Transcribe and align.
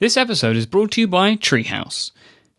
This 0.00 0.16
episode 0.16 0.54
is 0.54 0.64
brought 0.64 0.92
to 0.92 1.00
you 1.00 1.08
by 1.08 1.34
Treehouse. 1.34 2.12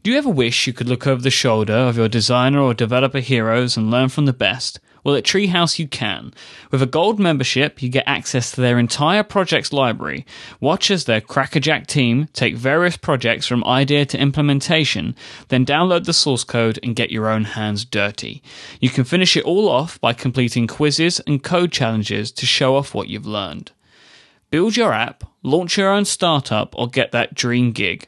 Do 0.03 0.11
you 0.11 0.17
ever 0.17 0.27
wish 0.27 0.67
you 0.67 0.73
could 0.73 0.89
look 0.89 1.07
over 1.07 1.21
the 1.21 1.29
shoulder 1.29 1.71
of 1.71 1.95
your 1.95 2.09
designer 2.09 2.59
or 2.59 2.73
developer 2.73 3.21
heroes 3.21 3.77
and 3.77 3.89
learn 3.89 4.09
from 4.09 4.25
the 4.25 4.33
best? 4.33 4.81
Well, 5.05 5.15
at 5.15 5.23
Treehouse 5.23 5.79
you 5.79 5.87
can. 5.87 6.33
With 6.69 6.81
a 6.81 6.85
gold 6.85 7.17
membership, 7.17 7.81
you 7.81 7.87
get 7.87 8.03
access 8.05 8.51
to 8.51 8.59
their 8.59 8.77
entire 8.77 9.23
projects 9.23 9.71
library. 9.71 10.25
Watch 10.59 10.91
as 10.91 11.05
their 11.05 11.21
crackerjack 11.21 11.87
team 11.87 12.27
take 12.33 12.57
various 12.57 12.97
projects 12.97 13.47
from 13.47 13.63
idea 13.63 14.05
to 14.07 14.19
implementation, 14.19 15.15
then 15.47 15.65
download 15.65 16.03
the 16.03 16.11
source 16.11 16.43
code 16.43 16.77
and 16.83 16.93
get 16.93 17.09
your 17.09 17.29
own 17.29 17.45
hands 17.45 17.85
dirty. 17.85 18.43
You 18.81 18.89
can 18.89 19.05
finish 19.05 19.37
it 19.37 19.45
all 19.45 19.69
off 19.69 19.97
by 20.01 20.11
completing 20.11 20.67
quizzes 20.67 21.21
and 21.21 21.41
code 21.41 21.71
challenges 21.71 22.33
to 22.33 22.45
show 22.45 22.75
off 22.75 22.93
what 22.93 23.07
you've 23.07 23.25
learned. 23.25 23.71
Build 24.51 24.75
your 24.75 24.91
app, 24.91 25.23
launch 25.43 25.77
your 25.77 25.89
own 25.89 26.05
startup, 26.05 26.73
or 26.77 26.87
get 26.87 27.11
that 27.11 27.33
dream 27.33 27.71
gig. 27.71 28.07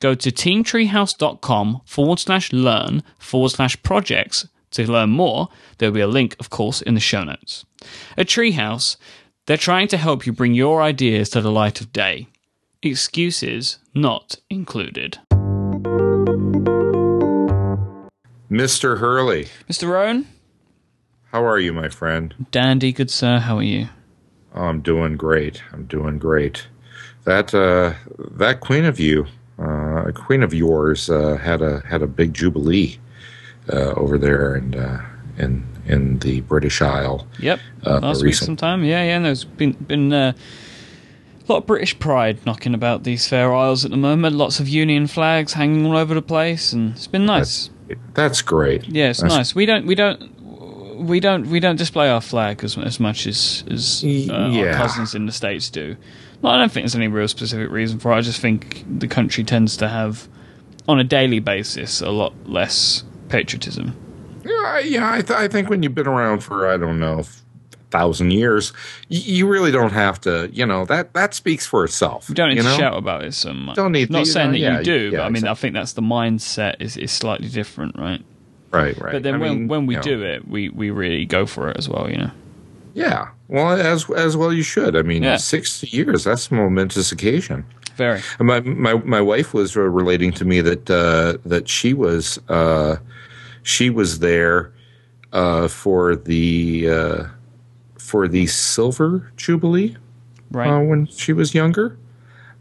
Go 0.00 0.14
to 0.14 0.30
teamtreehouse.com 0.30 1.82
forward 1.84 2.18
slash 2.18 2.52
learn 2.52 3.02
forward 3.18 3.50
slash 3.50 3.80
projects 3.82 4.48
to 4.72 4.90
learn 4.90 5.10
more. 5.10 5.48
There'll 5.78 5.94
be 5.94 6.00
a 6.00 6.06
link, 6.08 6.34
of 6.40 6.50
course, 6.50 6.82
in 6.82 6.94
the 6.94 7.00
show 7.00 7.22
notes. 7.22 7.64
At 8.16 8.26
Treehouse, 8.26 8.96
they're 9.46 9.56
trying 9.56 9.88
to 9.88 9.96
help 9.96 10.26
you 10.26 10.32
bring 10.32 10.54
your 10.54 10.82
ideas 10.82 11.28
to 11.30 11.40
the 11.40 11.52
light 11.52 11.80
of 11.80 11.92
day. 11.92 12.28
Excuses 12.82 13.78
not 13.94 14.36
included. 14.50 15.18
Mr. 18.50 18.98
Hurley, 18.98 19.46
Mr. 19.70 19.88
Roan. 19.88 20.26
how 21.30 21.44
are 21.44 21.58
you, 21.58 21.72
my 21.72 21.88
friend? 21.88 22.34
dandy, 22.50 22.92
good 22.92 23.10
sir, 23.10 23.38
how 23.38 23.56
are 23.58 23.62
you? 23.62 23.88
Oh, 24.54 24.64
I'm 24.64 24.82
doing 24.82 25.16
great. 25.16 25.62
I'm 25.72 25.86
doing 25.86 26.18
great. 26.18 26.66
That 27.24 27.54
uh, 27.54 27.94
that 28.36 28.60
queen 28.60 28.84
of 28.84 28.98
you, 28.98 29.26
uh, 29.58 30.04
a 30.08 30.12
queen 30.12 30.42
of 30.42 30.52
yours, 30.52 31.08
uh, 31.08 31.36
had 31.36 31.62
a 31.62 31.80
had 31.86 32.02
a 32.02 32.06
big 32.06 32.34
jubilee 32.34 32.98
uh, 33.72 33.92
over 33.96 34.18
there 34.18 34.54
and 34.54 34.74
uh, 34.74 34.98
in 35.38 35.64
in 35.86 36.18
the 36.18 36.40
British 36.40 36.82
Isle. 36.82 37.26
Yep. 37.38 37.60
Uh, 37.86 37.98
Last 38.00 38.16
week 38.18 38.24
recent- 38.26 38.46
sometime. 38.46 38.82
Yeah, 38.84 39.04
yeah. 39.04 39.16
And 39.16 39.24
There's 39.24 39.44
been 39.44 39.72
been 39.72 40.12
uh, 40.12 40.32
a 41.48 41.52
lot 41.52 41.58
of 41.58 41.66
British 41.66 41.96
pride 41.98 42.44
knocking 42.44 42.74
about 42.74 43.04
these 43.04 43.28
fair 43.28 43.54
isles 43.54 43.84
at 43.84 43.90
the 43.92 43.96
moment. 43.96 44.34
Lots 44.36 44.58
of 44.58 44.68
Union 44.68 45.06
flags 45.06 45.52
hanging 45.52 45.86
all 45.86 45.96
over 45.96 46.14
the 46.14 46.22
place, 46.22 46.72
and 46.72 46.92
it's 46.96 47.06
been 47.06 47.26
nice. 47.26 47.70
That's 48.14 48.42
great. 48.42 48.88
yeah, 48.88 49.10
it's 49.10 49.20
That's- 49.20 49.36
nice. 49.36 49.54
We 49.54 49.64
don't 49.66 49.86
we 49.86 49.94
don't. 49.94 50.31
We 51.02 51.20
don't 51.20 51.48
we 51.48 51.60
don't 51.60 51.76
display 51.76 52.08
our 52.08 52.20
flag 52.20 52.64
as 52.64 52.76
as 52.78 52.98
much 53.00 53.26
as 53.26 53.64
as 53.70 54.04
uh, 54.04 54.32
our 54.32 54.72
cousins 54.74 55.14
in 55.14 55.26
the 55.26 55.32
states 55.32 55.70
do. 55.70 55.96
No, 56.42 56.50
I 56.50 56.58
don't 56.58 56.72
think 56.72 56.84
there's 56.84 56.96
any 56.96 57.08
real 57.08 57.28
specific 57.28 57.70
reason 57.70 57.98
for 57.98 58.12
it. 58.12 58.16
I 58.16 58.20
just 58.20 58.40
think 58.40 58.84
the 58.98 59.06
country 59.06 59.44
tends 59.44 59.76
to 59.76 59.88
have, 59.88 60.28
on 60.88 60.98
a 60.98 61.04
daily 61.04 61.38
basis, 61.38 62.00
a 62.00 62.10
lot 62.10 62.32
less 62.48 63.04
patriotism. 63.28 63.96
Yeah, 64.44 64.78
yeah. 64.80 65.12
I, 65.12 65.20
th- 65.20 65.38
I 65.38 65.46
think 65.46 65.70
when 65.70 65.84
you've 65.84 65.94
been 65.94 66.08
around 66.08 66.40
for 66.40 66.68
I 66.68 66.76
don't 66.76 66.98
know, 66.98 67.20
a 67.20 67.24
thousand 67.92 68.32
years, 68.32 68.72
y- 69.08 69.18
you 69.22 69.46
really 69.46 69.70
don't 69.70 69.92
have 69.92 70.20
to. 70.22 70.50
You 70.52 70.66
know 70.66 70.84
that 70.86 71.14
that 71.14 71.32
speaks 71.34 71.64
for 71.64 71.84
itself. 71.84 72.28
You 72.28 72.34
don't 72.34 72.48
need 72.48 72.56
you 72.56 72.62
to 72.62 72.68
know? 72.70 72.76
shout 72.76 72.96
about 72.96 73.22
it 73.24 73.34
so 73.34 73.52
much. 73.52 73.76
Don't 73.76 73.92
need 73.92 74.10
Not 74.10 74.24
to, 74.24 74.30
saying 74.30 74.48
uh, 74.48 74.52
that 74.52 74.58
yeah, 74.58 74.78
you 74.78 74.84
do, 74.84 75.10
yeah, 75.12 75.18
but 75.18 75.26
I 75.26 75.28
mean, 75.28 75.46
I 75.46 75.54
think 75.54 75.74
that's 75.74 75.92
the 75.92 76.02
mindset 76.02 76.76
is, 76.80 76.96
is 76.96 77.12
slightly 77.12 77.48
different, 77.48 77.96
right? 77.96 78.24
Right, 78.72 78.98
right. 79.00 79.12
But 79.12 79.22
then 79.22 79.34
I 79.34 79.38
when 79.38 79.50
mean, 79.52 79.68
when 79.68 79.86
we 79.86 79.94
you 79.94 79.98
know. 79.98 80.02
do 80.02 80.22
it, 80.22 80.48
we, 80.48 80.68
we 80.70 80.90
really 80.90 81.24
go 81.26 81.44
for 81.46 81.68
it 81.70 81.76
as 81.76 81.88
well, 81.88 82.08
you 82.10 82.16
know. 82.16 82.30
yeah. 82.94 83.28
Well, 83.48 83.72
as 83.72 84.08
as 84.10 84.34
well 84.36 84.50
you 84.52 84.62
should. 84.62 84.96
I 84.96 85.02
mean, 85.02 85.22
Yeah. 85.22 85.36
sixty 85.36 85.88
years. 85.88 86.24
That's 86.24 86.50
a 86.50 86.54
momentous 86.54 87.12
occasion. 87.12 87.64
Very. 87.96 88.22
My 88.40 88.60
my 88.60 88.94
my 88.94 89.20
wife 89.20 89.52
was 89.52 89.76
uh, 89.76 89.82
relating 89.82 90.32
to 90.32 90.44
me 90.46 90.62
that 90.62 90.90
uh, 90.90 91.36
that 91.44 91.68
she 91.68 91.92
was 91.92 92.38
uh, 92.48 92.96
she 93.62 93.90
was 93.90 94.20
there 94.20 94.72
uh, 95.34 95.68
for 95.68 96.16
the 96.16 96.88
uh, 96.88 97.24
for 97.98 98.26
the 98.26 98.46
silver 98.46 99.30
jubilee 99.36 99.96
Right. 100.50 100.68
uh, 100.70 100.80
when 100.80 101.06
she 101.08 101.32
was 101.34 101.54
younger, 101.54 101.96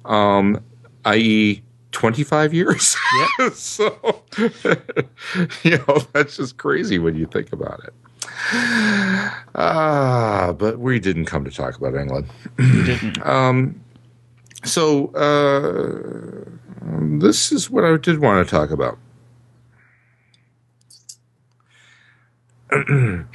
um, 0.05 0.59
i.e. 1.05 1.61
25 1.91 2.53
years. 2.53 2.96
Yep. 3.40 3.53
so, 3.53 4.24
you 5.63 5.78
know, 5.78 5.97
that's 6.13 6.38
just 6.38 6.57
crazy 6.57 7.00
when 7.00 7.16
you 7.16 7.25
think 7.25 7.52
about 7.53 7.81
it. 7.84 7.94
Ah, 9.56 10.53
but 10.57 10.79
we 10.79 11.00
didn't 11.00 11.25
come 11.25 11.44
to 11.46 11.52
talk 11.52 11.78
about 11.78 11.96
England. 11.96 12.28
you 12.59 12.84
didn't. 12.84 13.25
Um, 13.25 13.81
so, 14.63 15.07
uh, 15.16 16.50
this 17.19 17.52
is 17.52 17.69
what 17.69 17.84
I 17.84 17.97
did 17.97 18.19
want 18.19 18.47
to 18.47 18.52
talk 18.52 18.69
about. 18.69 18.97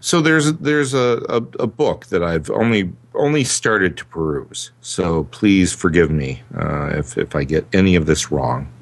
so 0.00 0.20
there's 0.20 0.52
there's 0.54 0.94
a, 0.94 1.24
a, 1.28 1.36
a 1.62 1.66
book 1.66 2.06
that 2.06 2.22
I've 2.22 2.50
only 2.50 2.92
only 3.18 3.44
started 3.44 3.96
to 3.98 4.04
peruse. 4.06 4.70
So 4.80 5.24
please 5.24 5.72
forgive 5.72 6.10
me 6.10 6.42
uh, 6.56 6.90
if 6.94 7.18
if 7.18 7.36
I 7.36 7.44
get 7.44 7.66
any 7.72 7.96
of 7.96 8.06
this 8.06 8.30
wrong. 8.30 8.72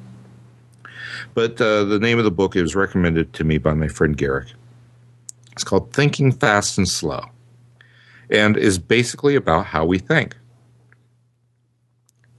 But 1.33 1.59
uh, 1.61 1.83
the 1.83 1.99
name 1.99 2.17
of 2.17 2.23
the 2.23 2.31
book 2.31 2.55
is 2.55 2.75
recommended 2.75 3.33
to 3.33 3.43
me 3.43 3.57
by 3.57 3.73
my 3.73 3.87
friend 3.87 4.17
Garrick. 4.17 4.47
It's 5.51 5.63
called 5.63 5.91
Thinking 5.91 6.31
Fast 6.31 6.77
and 6.77 6.87
Slow, 6.87 7.25
and 8.29 8.57
is 8.57 8.79
basically 8.79 9.35
about 9.35 9.65
how 9.65 9.85
we 9.85 9.99
think 9.99 10.35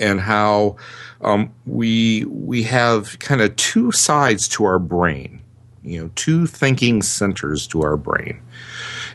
and 0.01 0.21
how 0.21 0.77
um, 1.21 1.53
we 1.67 2.25
we 2.27 2.63
have 2.63 3.19
kind 3.19 3.41
of 3.41 3.55
two 3.57 3.91
sides 3.93 4.49
to 4.49 4.65
our 4.65 4.79
brain, 4.79 5.41
you 5.83 6.01
know, 6.01 6.11
two 6.15 6.47
thinking 6.47 7.03
centers 7.03 7.67
to 7.69 7.83
our 7.83 7.97
brain, 7.97 8.41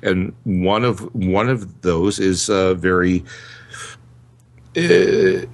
and 0.03 0.34
one 0.44 0.84
of 0.84 1.00
one 1.16 1.50
of 1.50 1.81
those 1.81 2.19
is 2.19 2.50
uh, 2.50 2.74
very 2.75 3.24
uh, 4.78 5.46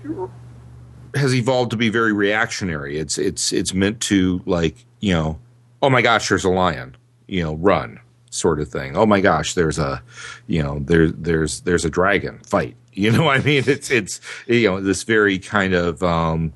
has 1.15 1.33
evolved 1.33 1.71
to 1.71 1.77
be 1.77 1.89
very 1.89 2.13
reactionary. 2.13 2.97
It's 2.97 3.17
it's 3.17 3.51
it's 3.51 3.73
meant 3.73 3.99
to 4.01 4.41
like 4.45 4.85
you 4.99 5.13
know, 5.13 5.39
oh 5.81 5.89
my 5.89 6.01
gosh, 6.01 6.29
there's 6.29 6.43
a 6.43 6.49
lion, 6.49 6.95
you 7.27 7.43
know, 7.43 7.55
run 7.55 7.99
sort 8.31 8.59
of 8.59 8.69
thing. 8.69 8.95
Oh 8.95 9.05
my 9.05 9.21
gosh, 9.21 9.53
there's 9.53 9.79
a 9.79 10.01
you 10.47 10.61
know 10.61 10.79
there 10.79 11.09
there's 11.09 11.61
there's 11.61 11.85
a 11.85 11.89
dragon 11.89 12.39
fight. 12.45 12.75
You 12.91 13.13
know, 13.13 13.23
what 13.25 13.39
I 13.39 13.43
mean, 13.43 13.63
it's 13.65 13.89
it's 13.91 14.19
you 14.45 14.67
know 14.67 14.81
this 14.81 15.03
very 15.03 15.39
kind 15.39 15.73
of 15.73 16.03
um, 16.03 16.51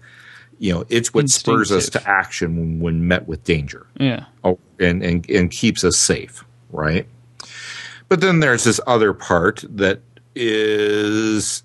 you 0.59 0.73
know 0.73 0.83
it's 0.89 1.13
what 1.13 1.29
spurs 1.29 1.71
us 1.71 1.89
to 1.91 2.05
action 2.05 2.57
when, 2.57 2.79
when 2.81 3.07
met 3.07 3.27
with 3.29 3.45
danger 3.45 3.87
Yeah. 3.97 4.25
oh, 4.43 4.59
and, 4.77 5.01
and 5.03 5.29
and 5.29 5.49
keeps 5.49 5.85
us 5.85 5.95
safe, 5.95 6.43
right? 6.69 7.07
But 8.09 8.21
then 8.21 8.39
there's 8.39 8.63
this 8.63 8.79
other 8.85 9.13
part 9.13 9.63
that 9.69 10.01
is 10.35 11.63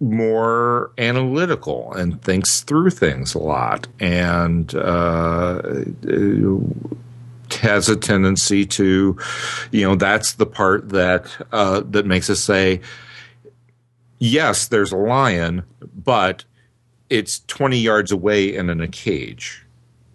more 0.00 0.90
analytical 0.98 1.92
and 1.94 2.20
thinks 2.22 2.60
through 2.60 2.90
things 2.90 3.34
a 3.34 3.38
lot. 3.38 3.86
And 3.98 4.74
uh, 4.74 5.62
has 7.60 7.88
a 7.88 7.96
tendency 7.96 8.66
to, 8.66 9.16
you 9.70 9.82
know, 9.86 9.94
that's 9.94 10.34
the 10.34 10.46
part 10.46 10.90
that 10.90 11.34
uh, 11.52 11.82
that 11.90 12.06
makes 12.06 12.28
us 12.30 12.40
say, 12.40 12.80
yes, 14.18 14.68
there's 14.68 14.92
a 14.92 14.96
lion, 14.96 15.62
but 15.94 16.44
it's 17.08 17.40
20 17.46 17.78
yards 17.78 18.10
away 18.10 18.56
and 18.56 18.70
in 18.70 18.80
a 18.80 18.88
cage, 18.88 19.64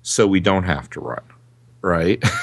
so 0.02 0.28
we 0.28 0.40
don't 0.40 0.64
have 0.64 0.90
to 0.92 1.00
run 1.00 1.24
right? 1.82 2.24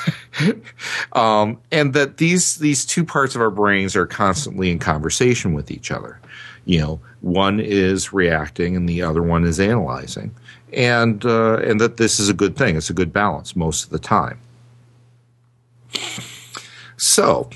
Um, 1.15 1.59
and 1.72 1.94
that 1.94 2.19
these 2.19 2.59
these 2.59 2.87
two 2.87 3.04
parts 3.04 3.34
of 3.34 3.41
our 3.41 3.50
brains 3.50 3.97
are 3.97 4.06
constantly 4.06 4.71
in 4.71 4.78
conversation 4.78 5.53
with 5.53 5.69
each 5.69 5.91
other. 5.91 6.21
You 6.65 6.81
know 6.81 7.00
one 7.22 7.59
is 7.59 8.12
reacting 8.12 8.76
and 8.76 8.88
the 8.88 9.03
other 9.03 9.21
one 9.21 9.44
is 9.44 9.59
analyzing. 9.59 10.32
And 10.73 11.25
uh, 11.25 11.56
and 11.56 11.81
that 11.81 11.96
this 11.96 12.20
is 12.20 12.29
a 12.29 12.35
good 12.35 12.56
thing. 12.56 12.76
It's 12.76 12.88
a 12.88 12.94
good 12.94 13.12
balance 13.12 13.56
most 13.56 13.82
of 13.82 13.90
the 13.90 13.99
time. 13.99 14.38
So 16.96 17.50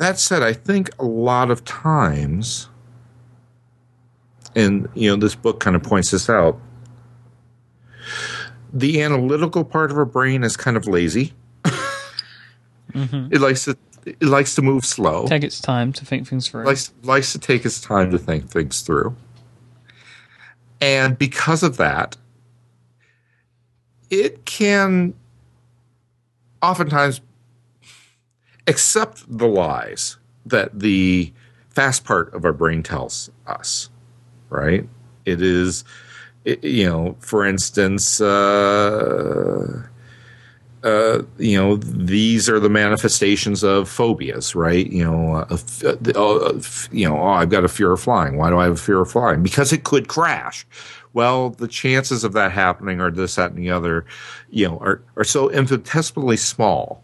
that 0.00 0.18
said 0.18 0.42
i 0.42 0.52
think 0.52 0.90
a 0.98 1.04
lot 1.04 1.50
of 1.50 1.62
times 1.64 2.68
and 4.56 4.88
you 4.94 5.10
know 5.10 5.16
this 5.16 5.34
book 5.34 5.60
kind 5.60 5.76
of 5.76 5.82
points 5.82 6.10
this 6.10 6.28
out 6.30 6.58
the 8.72 9.02
analytical 9.02 9.64
part 9.64 9.90
of 9.90 9.98
our 9.98 10.04
brain 10.04 10.44
is 10.44 10.56
kind 10.56 10.76
of 10.76 10.86
lazy. 10.86 11.32
Mm-hmm. 12.92 13.32
It 13.32 13.40
likes 13.40 13.64
to 13.66 13.76
it 14.04 14.22
likes 14.22 14.54
to 14.56 14.62
move 14.62 14.84
slow. 14.84 15.26
Take 15.26 15.44
its 15.44 15.60
time 15.60 15.92
to 15.92 16.04
think 16.04 16.26
things 16.26 16.48
through. 16.48 16.64
likes 16.64 16.92
likes 17.02 17.32
to 17.32 17.38
take 17.38 17.64
its 17.64 17.80
time 17.80 18.10
to 18.10 18.18
think 18.18 18.48
things 18.50 18.80
through. 18.80 19.14
And 20.80 21.18
because 21.18 21.62
of 21.62 21.76
that, 21.76 22.16
it 24.08 24.44
can 24.44 25.14
oftentimes 26.62 27.20
accept 28.66 29.24
the 29.28 29.46
lies 29.46 30.16
that 30.46 30.80
the 30.80 31.32
fast 31.68 32.04
part 32.04 32.32
of 32.34 32.44
our 32.44 32.52
brain 32.52 32.82
tells 32.82 33.30
us. 33.46 33.90
right? 34.48 34.88
It 35.24 35.40
is, 35.42 35.84
you 36.44 36.88
know, 36.88 37.16
for 37.20 37.44
instance, 37.44 38.20
uh, 38.20 39.82
uh, 40.82 41.22
you 41.36 41.58
know, 41.58 41.76
these 41.76 42.48
are 42.48 42.58
the 42.58 42.70
manifestations 42.70 43.62
of 43.62 43.88
phobias, 43.88 44.54
right? 44.54 44.86
You 44.90 45.04
know, 45.04 45.34
uh, 45.34 45.58
uh, 45.84 46.60
you 46.90 47.06
know, 47.06 47.20
oh, 47.20 47.28
I've 47.28 47.50
got 47.50 47.64
a 47.64 47.68
fear 47.68 47.92
of 47.92 48.00
flying. 48.00 48.36
Why 48.38 48.48
do 48.48 48.58
I 48.58 48.64
have 48.64 48.74
a 48.74 48.76
fear 48.76 49.00
of 49.00 49.10
flying? 49.10 49.42
Because 49.42 49.72
it 49.72 49.84
could 49.84 50.08
crash. 50.08 50.66
Well, 51.12 51.50
the 51.50 51.68
chances 51.68 52.24
of 52.24 52.32
that 52.34 52.52
happening 52.52 53.00
are 53.00 53.10
this, 53.10 53.34
that, 53.34 53.50
and 53.50 53.58
the 53.58 53.70
other, 53.70 54.06
you 54.48 54.68
know, 54.68 54.78
are, 54.78 55.02
are 55.16 55.24
so 55.24 55.50
infinitesimally 55.50 56.36
small 56.36 57.02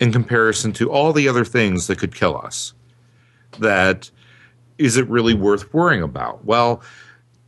in 0.00 0.12
comparison 0.12 0.72
to 0.72 0.90
all 0.90 1.12
the 1.12 1.28
other 1.28 1.44
things 1.44 1.86
that 1.86 1.98
could 1.98 2.14
kill 2.14 2.36
us 2.36 2.74
that 3.60 4.10
is 4.76 4.96
it 4.96 5.08
really 5.08 5.34
worth 5.34 5.72
worrying 5.72 6.02
about? 6.02 6.44
Well, 6.44 6.82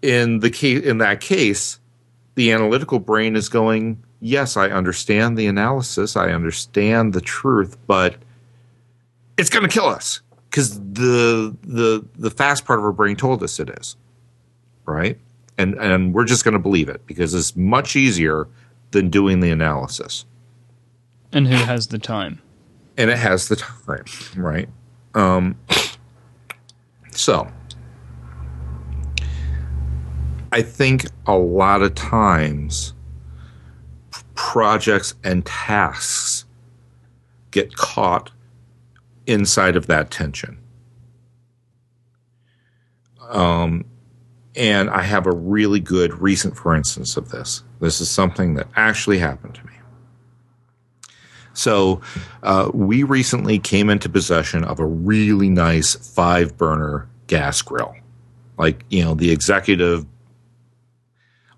in 0.02 0.40
the 0.40 0.50
case 0.50 0.82
in 0.84 0.98
that 0.98 1.20
case, 1.20 1.78
the 2.34 2.52
analytical 2.52 2.98
brain 2.98 3.36
is 3.36 3.48
going, 3.48 4.02
yes, 4.20 4.56
I 4.56 4.68
understand 4.68 5.36
the 5.36 5.46
analysis, 5.46 6.16
I 6.16 6.30
understand 6.30 7.12
the 7.12 7.20
truth, 7.20 7.76
but 7.86 8.16
it's 9.36 9.50
going 9.50 9.62
to 9.62 9.68
kill 9.68 9.86
us 9.86 10.20
because 10.50 10.78
the 10.80 11.56
the 11.62 12.06
the 12.16 12.30
fast 12.30 12.64
part 12.64 12.78
of 12.78 12.84
our 12.84 12.92
brain 12.92 13.16
told 13.16 13.42
us 13.42 13.60
it 13.60 13.70
is, 13.70 13.96
right? 14.84 15.18
And 15.58 15.74
and 15.74 16.14
we're 16.14 16.24
just 16.24 16.44
going 16.44 16.54
to 16.54 16.60
believe 16.60 16.88
it 16.88 17.06
because 17.06 17.34
it's 17.34 17.56
much 17.56 17.96
easier 17.96 18.48
than 18.92 19.10
doing 19.10 19.40
the 19.40 19.50
analysis. 19.50 20.24
And 21.32 21.46
who 21.48 21.56
has 21.56 21.88
the 21.88 21.98
time? 21.98 22.40
And 22.96 23.10
it 23.10 23.18
has 23.18 23.48
the 23.48 23.56
time, 23.56 24.04
right? 24.36 24.68
Um, 25.14 25.58
so, 27.10 27.50
I 30.52 30.62
think 30.62 31.06
a 31.26 31.36
lot 31.36 31.82
of 31.82 31.94
times 31.94 32.94
projects 34.34 35.14
and 35.24 35.44
tasks 35.44 36.44
get 37.50 37.74
caught 37.74 38.30
inside 39.26 39.76
of 39.76 39.86
that 39.86 40.10
tension. 40.10 40.58
Um, 43.28 43.84
and 44.54 44.88
I 44.88 45.02
have 45.02 45.26
a 45.26 45.32
really 45.32 45.80
good 45.80 46.14
recent 46.20 46.56
for 46.56 46.74
instance 46.74 47.16
of 47.16 47.30
this. 47.30 47.62
This 47.80 48.00
is 48.00 48.10
something 48.10 48.54
that 48.54 48.68
actually 48.76 49.18
happened 49.18 49.54
to 49.56 49.66
me. 49.66 49.72
So, 51.54 52.02
uh, 52.42 52.70
we 52.74 53.02
recently 53.02 53.58
came 53.58 53.88
into 53.88 54.10
possession 54.10 54.62
of 54.62 54.78
a 54.78 54.84
really 54.84 55.48
nice 55.48 55.94
five 55.94 56.58
burner 56.58 57.08
gas 57.28 57.62
grill, 57.62 57.96
like, 58.58 58.84
you 58.90 59.02
know, 59.02 59.14
the 59.14 59.30
executive 59.30 60.04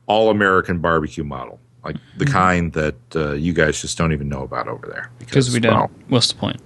all 0.08 0.30
American 0.30 0.80
barbecue 0.80 1.22
model, 1.22 1.60
like 1.84 1.96
the 2.16 2.24
mm-hmm. 2.24 2.34
kind 2.34 2.72
that 2.72 2.96
uh, 3.14 3.32
you 3.34 3.52
guys 3.52 3.80
just 3.80 3.96
don't 3.96 4.12
even 4.12 4.28
know 4.28 4.42
about 4.42 4.66
over 4.66 4.86
there. 4.86 5.10
Because 5.20 5.52
we 5.52 5.60
don't. 5.60 5.74
Well, 5.74 5.90
what's 6.08 6.32
the 6.32 6.38
point? 6.38 6.60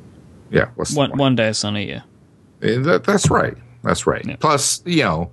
Yeah. 0.50 0.67
What's 0.77 0.94
one, 0.94 1.17
one 1.19 1.37
day 1.37 1.49
it's 1.49 1.65
a 1.65 1.71
year. 1.73 2.05
That, 2.61 3.05
that's 3.05 3.29
right. 3.31 3.56
That's 3.83 4.06
right. 4.06 4.25
Yeah. 4.25 4.37
Plus, 4.37 4.83
you 4.87 5.03
know, 5.03 5.33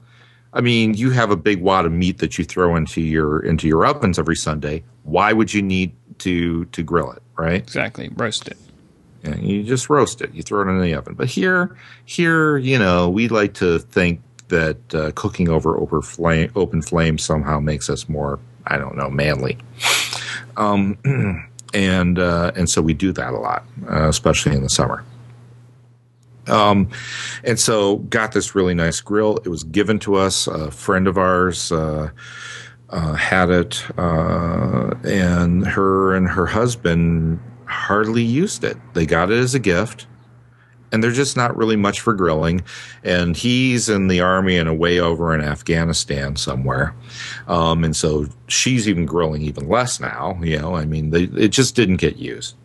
I 0.53 0.61
mean, 0.61 0.95
you 0.95 1.11
have 1.11 1.29
a 1.29 1.35
big 1.35 1.61
wad 1.61 1.85
of 1.85 1.91
meat 1.91 2.17
that 2.17 2.37
you 2.37 2.43
throw 2.43 2.75
into 2.75 3.01
your 3.01 3.39
into 3.41 3.67
your 3.67 3.85
ovens 3.85 4.17
every 4.17 4.35
Sunday. 4.35 4.83
Why 5.03 5.31
would 5.33 5.53
you 5.53 5.61
need 5.61 5.93
to 6.19 6.65
to 6.65 6.83
grill 6.83 7.11
it, 7.11 7.21
right? 7.37 7.61
Exactly, 7.61 8.09
roast 8.15 8.47
it. 8.47 8.57
Yeah, 9.23 9.35
you 9.35 9.63
just 9.63 9.89
roast 9.89 10.21
it. 10.21 10.33
You 10.33 10.41
throw 10.41 10.61
it 10.61 10.71
in 10.71 10.81
the 10.81 10.93
oven. 10.95 11.13
But 11.13 11.27
here, 11.27 11.77
here, 12.05 12.57
you 12.57 12.79
know, 12.79 13.09
we 13.09 13.27
like 13.27 13.53
to 13.55 13.79
think 13.79 14.21
that 14.49 14.95
uh, 14.95 15.11
cooking 15.15 15.49
over 15.49 15.77
over 15.77 16.01
flame, 16.01 16.51
open 16.55 16.81
flame 16.81 17.17
somehow 17.17 17.59
makes 17.59 17.89
us 17.89 18.09
more, 18.09 18.39
I 18.67 18.77
don't 18.77 18.95
know, 18.95 19.09
manly. 19.09 19.57
Um, 20.57 20.97
and 21.73 22.19
uh, 22.19 22.51
and 22.55 22.69
so 22.69 22.81
we 22.81 22.93
do 22.93 23.11
that 23.13 23.33
a 23.33 23.37
lot, 23.37 23.65
uh, 23.89 24.07
especially 24.09 24.55
in 24.55 24.63
the 24.63 24.69
summer. 24.69 25.03
Um, 26.47 26.89
and 27.43 27.59
so 27.59 27.97
got 27.97 28.31
this 28.31 28.55
really 28.55 28.73
nice 28.73 29.01
grill. 29.01 29.37
It 29.37 29.49
was 29.49 29.63
given 29.63 29.99
to 29.99 30.15
us. 30.15 30.47
A 30.47 30.71
friend 30.71 31.07
of 31.07 31.17
ours 31.17 31.71
uh, 31.71 32.09
uh, 32.89 33.13
had 33.13 33.49
it, 33.49 33.83
uh, 33.97 34.95
and 35.03 35.65
her 35.65 36.15
and 36.15 36.27
her 36.27 36.47
husband 36.47 37.39
hardly 37.65 38.23
used 38.23 38.63
it. 38.63 38.77
They 38.93 39.05
got 39.05 39.31
it 39.31 39.37
as 39.37 39.53
a 39.53 39.59
gift, 39.59 40.07
and 40.91 41.03
they're 41.03 41.11
just 41.11 41.37
not 41.37 41.55
really 41.55 41.75
much 41.75 41.99
for 41.99 42.13
grilling. 42.13 42.61
And 43.03 43.35
he's 43.35 43.89
in 43.89 44.07
the 44.07 44.21
army 44.21 44.57
and 44.57 44.69
away 44.69 44.99
over 44.99 45.33
in 45.33 45.41
Afghanistan 45.41 46.35
somewhere, 46.35 46.95
um, 47.47 47.83
and 47.83 47.95
so 47.95 48.27
she's 48.47 48.87
even 48.87 49.05
grilling 49.05 49.41
even 49.41 49.67
less 49.69 49.99
now. 49.99 50.39
You 50.41 50.59
know, 50.59 50.75
I 50.75 50.85
mean, 50.85 51.09
they, 51.09 51.23
it 51.23 51.49
just 51.49 51.75
didn't 51.75 51.97
get 51.97 52.17
used 52.17 52.55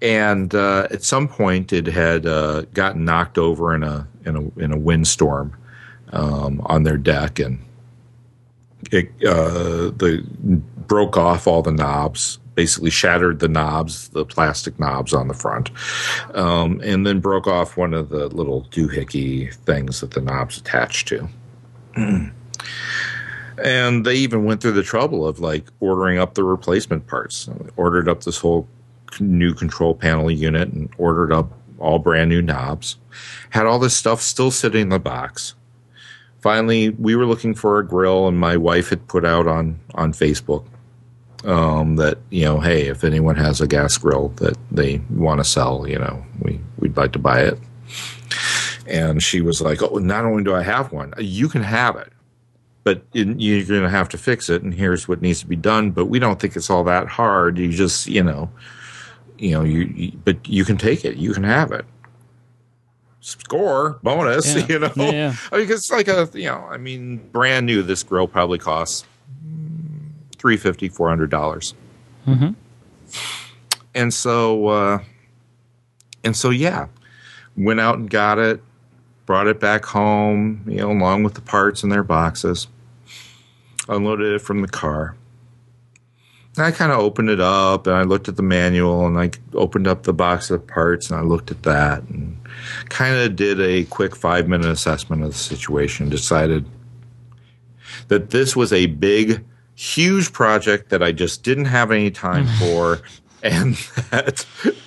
and 0.00 0.54
uh, 0.54 0.86
at 0.90 1.02
some 1.02 1.28
point 1.28 1.72
it 1.72 1.86
had 1.86 2.26
uh, 2.26 2.62
gotten 2.74 3.04
knocked 3.04 3.38
over 3.38 3.74
in 3.74 3.82
a 3.82 4.06
in 4.24 4.36
a 4.36 4.60
in 4.60 4.72
a 4.72 4.78
windstorm 4.78 5.56
um, 6.12 6.60
on 6.66 6.84
their 6.84 6.96
deck, 6.96 7.38
and 7.38 7.58
it 8.92 9.08
uh, 9.26 9.90
the 9.96 10.24
broke 10.86 11.16
off 11.16 11.46
all 11.46 11.62
the 11.62 11.72
knobs, 11.72 12.38
basically 12.58 12.90
shattered 12.90 13.38
the 13.38 13.46
knobs, 13.46 14.08
the 14.08 14.24
plastic 14.24 14.80
knobs 14.80 15.14
on 15.14 15.28
the 15.28 15.32
front, 15.34 15.70
um, 16.34 16.80
and 16.82 17.06
then 17.06 17.20
broke 17.20 17.46
off 17.46 17.76
one 17.76 17.94
of 17.94 18.08
the 18.08 18.26
little 18.30 18.64
doohickey 18.72 19.54
things 19.54 20.00
that 20.00 20.10
the 20.10 20.20
knobs 20.20 20.58
attached 20.58 21.06
to. 21.06 21.28
and 23.64 24.04
they 24.04 24.16
even 24.16 24.44
went 24.44 24.60
through 24.60 24.72
the 24.72 24.82
trouble 24.82 25.24
of 25.24 25.38
like 25.38 25.66
ordering 25.78 26.18
up 26.18 26.34
the 26.34 26.42
replacement 26.42 27.06
parts. 27.06 27.48
ordered 27.76 28.08
up 28.08 28.24
this 28.24 28.38
whole 28.38 28.66
new 29.20 29.54
control 29.54 29.94
panel 29.94 30.28
unit 30.28 30.68
and 30.72 30.90
ordered 30.98 31.32
up 31.32 31.52
all 31.78 32.00
brand 32.00 32.28
new 32.28 32.42
knobs. 32.42 32.96
Had 33.50 33.66
all 33.66 33.78
this 33.78 33.96
stuff 33.96 34.20
still 34.20 34.50
sitting 34.50 34.82
in 34.82 34.88
the 34.88 34.98
box. 34.98 35.54
Finally, 36.40 36.88
we 36.90 37.14
were 37.14 37.26
looking 37.26 37.54
for 37.54 37.78
a 37.78 37.86
grill, 37.86 38.26
and 38.26 38.36
my 38.36 38.56
wife 38.56 38.88
had 38.88 39.06
put 39.06 39.24
out 39.24 39.46
on 39.46 39.78
on 39.94 40.12
Facebook 40.12 40.64
um, 41.44 41.96
that 41.96 42.18
you 42.30 42.44
know, 42.44 42.60
hey, 42.60 42.88
if 42.88 43.04
anyone 43.04 43.36
has 43.36 43.60
a 43.60 43.66
gas 43.66 43.96
grill 43.96 44.28
that 44.36 44.56
they 44.70 45.00
want 45.10 45.40
to 45.40 45.44
sell, 45.44 45.86
you 45.88 45.98
know, 45.98 46.24
we 46.40 46.60
we'd 46.78 46.96
like 46.96 47.12
to 47.12 47.18
buy 47.18 47.42
it. 47.42 47.58
And 48.86 49.22
she 49.22 49.40
was 49.40 49.60
like, 49.60 49.82
"Oh, 49.82 49.98
not 49.98 50.24
only 50.24 50.42
do 50.42 50.54
I 50.54 50.62
have 50.62 50.92
one, 50.92 51.12
you 51.18 51.48
can 51.48 51.62
have 51.62 51.96
it, 51.96 52.12
but 52.88 53.02
you're 53.12 53.64
going 53.66 53.82
to 53.82 53.90
have 53.90 54.08
to 54.08 54.18
fix 54.18 54.48
it. 54.48 54.62
And 54.62 54.72
here's 54.72 55.06
what 55.06 55.20
needs 55.20 55.40
to 55.40 55.46
be 55.46 55.56
done. 55.56 55.90
But 55.90 56.06
we 56.06 56.18
don't 56.18 56.40
think 56.40 56.56
it's 56.56 56.70
all 56.70 56.84
that 56.84 57.06
hard. 57.06 57.58
You 57.58 57.70
just, 57.70 58.06
you 58.06 58.22
know, 58.22 58.50
you 59.36 59.50
know, 59.52 59.62
you, 59.62 59.80
you, 59.94 60.12
but 60.24 60.48
you 60.48 60.64
can 60.64 60.78
take 60.78 61.04
it, 61.04 61.16
you 61.16 61.34
can 61.34 61.44
have 61.44 61.70
it. 61.70 61.84
Score 63.20 63.98
bonus, 64.02 64.54
yeah. 64.54 64.66
you 64.68 64.78
know. 64.78 64.92
Yeah, 64.96 65.10
yeah. 65.10 65.34
I 65.52 65.58
mean, 65.58 65.70
it's 65.70 65.90
like 65.90 66.08
a, 66.08 66.30
you 66.32 66.46
know, 66.46 66.66
I 66.70 66.78
mean, 66.78 67.18
brand 67.30 67.66
new. 67.66 67.82
This 67.82 68.02
grill 68.02 68.26
probably 68.26 68.58
costs 68.58 69.04
three 70.38 70.56
fifty, 70.56 70.88
four 70.88 71.08
hundred 71.08 71.30
dollars. 71.30 71.74
Mm-hmm. 72.26 72.52
And 73.94 74.14
so, 74.14 74.68
uh, 74.68 74.98
and 76.22 76.36
so, 76.36 76.50
yeah, 76.50 76.88
went 77.56 77.80
out 77.80 77.98
and 77.98 78.08
got 78.08 78.38
it, 78.38 78.62
brought 79.26 79.46
it 79.46 79.58
back 79.58 79.84
home, 79.84 80.62
you 80.66 80.76
know, 80.76 80.90
along 80.90 81.24
with 81.24 81.34
the 81.34 81.40
parts 81.40 81.82
in 81.82 81.88
their 81.88 82.04
boxes, 82.04 82.68
unloaded 83.88 84.32
it 84.34 84.40
from 84.40 84.62
the 84.62 84.68
car 84.68 85.16
I 86.60 86.70
kind 86.70 86.92
of 86.92 86.98
opened 86.98 87.30
it 87.30 87.40
up 87.40 87.86
and 87.86 87.94
I 87.96 88.02
looked 88.02 88.28
at 88.28 88.36
the 88.36 88.42
manual 88.42 89.06
and 89.06 89.18
I 89.18 89.30
opened 89.54 89.86
up 89.86 90.02
the 90.02 90.12
box 90.12 90.50
of 90.50 90.66
parts 90.66 91.10
and 91.10 91.18
I 91.18 91.22
looked 91.22 91.50
at 91.50 91.62
that 91.62 92.02
and 92.04 92.36
kind 92.88 93.16
of 93.16 93.36
did 93.36 93.60
a 93.60 93.84
quick 93.84 94.16
five 94.16 94.48
minute 94.48 94.66
assessment 94.66 95.22
of 95.22 95.32
the 95.32 95.38
situation. 95.38 96.08
Decided 96.08 96.66
that 98.08 98.30
this 98.30 98.56
was 98.56 98.72
a 98.72 98.86
big, 98.86 99.44
huge 99.78 100.32
project 100.32 100.90
that 100.90 101.04
I 101.04 101.12
just 101.12 101.44
didn't 101.44 101.66
have 101.66 101.92
any 101.92 102.10
time 102.10 102.48
for 102.58 102.98
and 103.44 103.74
that 104.10 104.44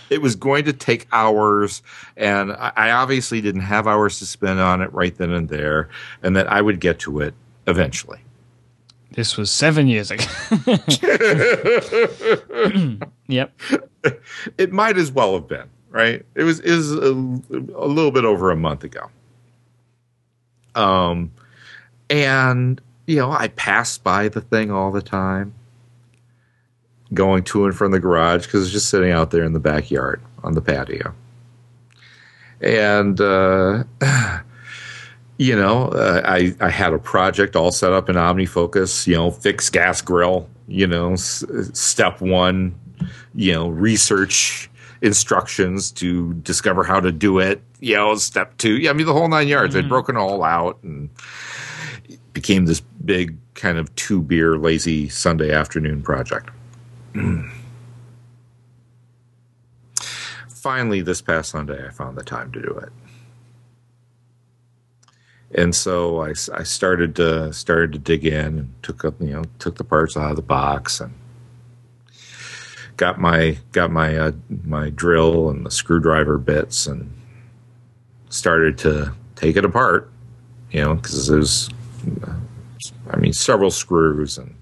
it 0.09 0.21
was 0.21 0.35
going 0.35 0.65
to 0.65 0.73
take 0.73 1.07
hours 1.13 1.81
and 2.17 2.51
I 2.51 2.91
obviously 2.91 3.39
didn't 3.39 3.61
have 3.61 3.87
hours 3.87 4.19
to 4.19 4.25
spend 4.25 4.59
on 4.59 4.81
it 4.81 4.91
right 4.91 5.17
then 5.17 5.31
and 5.31 5.47
there 5.47 5.87
and 6.21 6.35
that 6.35 6.51
I 6.51 6.61
would 6.61 6.81
get 6.81 6.99
to 6.99 7.21
it 7.21 7.33
eventually. 7.67 8.19
This 9.11 9.37
was 9.37 9.49
seven 9.49 9.87
years 9.87 10.11
ago. 10.11 10.25
yep. 13.27 13.57
It 14.57 14.73
might 14.73 14.97
as 14.97 15.09
well 15.09 15.35
have 15.35 15.47
been, 15.47 15.69
right? 15.89 16.25
It 16.35 16.43
was 16.43 16.59
is 16.59 16.91
a, 16.91 17.13
a 17.13 17.87
little 17.87 18.11
bit 18.11 18.25
over 18.25 18.51
a 18.51 18.57
month 18.57 18.83
ago. 18.83 19.09
Um, 20.75 21.31
and 22.09 22.81
you 23.11 23.17
know, 23.17 23.29
I 23.29 23.49
passed 23.49 24.05
by 24.05 24.29
the 24.29 24.39
thing 24.39 24.71
all 24.71 24.89
the 24.89 25.01
time, 25.01 25.53
going 27.13 27.43
to 27.43 27.65
and 27.65 27.75
from 27.75 27.91
the 27.91 27.99
garage 27.99 28.45
because 28.45 28.63
it's 28.63 28.71
just 28.71 28.89
sitting 28.89 29.11
out 29.11 29.31
there 29.31 29.43
in 29.43 29.51
the 29.51 29.59
backyard 29.59 30.21
on 30.45 30.53
the 30.53 30.61
patio. 30.61 31.13
And 32.61 33.19
uh, 33.19 33.83
you 35.37 35.57
know, 35.57 35.89
uh, 35.89 36.21
I 36.23 36.55
I 36.61 36.69
had 36.69 36.93
a 36.93 36.99
project 36.99 37.57
all 37.57 37.73
set 37.73 37.91
up 37.91 38.07
in 38.07 38.15
OmniFocus. 38.15 39.05
You 39.07 39.15
know, 39.15 39.31
fix 39.31 39.69
gas 39.69 40.01
grill. 40.01 40.47
You 40.69 40.87
know, 40.87 41.11
s- 41.11 41.43
step 41.73 42.21
one. 42.21 42.73
You 43.35 43.51
know, 43.51 43.67
research 43.67 44.69
instructions 45.01 45.91
to 45.91 46.33
discover 46.35 46.85
how 46.85 47.01
to 47.01 47.11
do 47.11 47.39
it. 47.39 47.61
You 47.81 47.95
know, 47.95 48.15
step 48.15 48.57
two. 48.57 48.77
Yeah, 48.77 48.91
I 48.91 48.93
mean 48.93 49.05
the 49.05 49.13
whole 49.13 49.27
nine 49.27 49.49
yards. 49.49 49.75
I'd 49.75 49.89
broken 49.89 50.15
all 50.15 50.43
out 50.43 50.77
and 50.81 51.09
became 52.33 52.65
this 52.65 52.81
big 52.81 53.37
kind 53.53 53.77
of 53.77 53.93
two 53.95 54.21
beer 54.21 54.57
lazy 54.57 55.09
Sunday 55.09 55.51
afternoon 55.51 56.01
project. 56.01 56.49
Finally, 60.47 61.01
this 61.01 61.21
past 61.21 61.51
Sunday, 61.51 61.85
I 61.87 61.89
found 61.89 62.17
the 62.17 62.23
time 62.23 62.51
to 62.51 62.61
do 62.61 62.69
it 62.77 62.91
and 65.53 65.75
so 65.75 66.21
I, 66.21 66.29
I 66.53 66.63
started 66.63 67.15
to 67.17 67.51
started 67.53 67.93
to 67.93 67.99
dig 67.99 68.25
in 68.25 68.59
and 68.59 68.73
took 68.83 69.03
up 69.03 69.19
you 69.19 69.33
know 69.33 69.43
took 69.59 69.77
the 69.77 69.83
parts 69.83 70.15
out 70.15 70.29
of 70.29 70.35
the 70.35 70.41
box 70.41 70.99
and 70.99 71.13
got 72.97 73.19
my 73.19 73.57
got 73.71 73.91
my 73.91 74.17
uh, 74.17 74.31
my 74.63 74.89
drill 74.91 75.49
and 75.49 75.65
the 75.65 75.71
screwdriver 75.71 76.37
bits 76.37 76.87
and 76.87 77.11
started 78.29 78.77
to 78.79 79.13
take 79.35 79.57
it 79.57 79.65
apart 79.65 80.09
you 80.71 80.81
know 80.81 80.95
because 80.95 81.27
there's 81.27 81.69
I 83.09 83.17
mean 83.17 83.33
several 83.33 83.71
screws 83.71 84.37
and 84.37 84.55